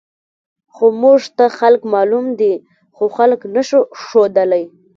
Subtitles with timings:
[0.73, 2.53] خو موږ ته خلک معلوم دي،
[2.95, 4.63] خو خلک نه شو ښودلی.